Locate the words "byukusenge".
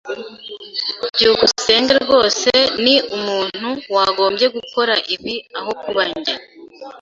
1.15-1.93